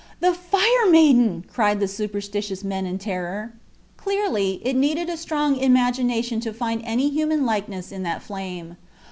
"The 0.19 0.33
Fire 0.33 0.89
Maiden!" 0.89 1.45
cried 1.47 1.79
the 1.79 1.87
superstitious 1.87 2.63
men 2.63 2.87
in 2.87 2.97
terror. 2.97 3.53
Clearly, 3.97 4.59
it 4.65 4.75
needed 4.75 5.03
a 5.03 5.11
good 5.11 5.19
strong 5.19 5.57
imagination 5.57 6.39
to 6.39 6.51
find 6.53 6.81
any 6.83 7.11
human 7.11 7.45
likeness 7.45 7.91
in 7.91 8.01
that 8.01 8.23
flame. 8.23 8.77